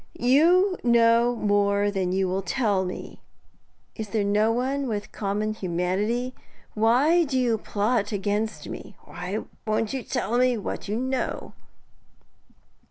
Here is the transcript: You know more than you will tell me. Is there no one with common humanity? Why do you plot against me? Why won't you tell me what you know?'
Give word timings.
You 0.19 0.79
know 0.83 1.35
more 1.35 1.91
than 1.91 2.11
you 2.11 2.27
will 2.27 2.41
tell 2.41 2.85
me. 2.85 3.19
Is 3.95 4.09
there 4.09 4.23
no 4.23 4.51
one 4.51 4.87
with 4.87 5.11
common 5.11 5.53
humanity? 5.53 6.33
Why 6.73 7.23
do 7.23 7.37
you 7.37 7.59
plot 7.59 8.11
against 8.11 8.67
me? 8.67 8.95
Why 9.03 9.43
won't 9.67 9.93
you 9.93 10.01
tell 10.01 10.39
me 10.39 10.57
what 10.57 10.87
you 10.87 10.97
know?' 10.97 11.53